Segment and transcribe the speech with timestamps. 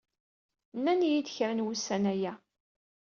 [0.77, 2.33] Nnan-iyi-d kra n wussan aya.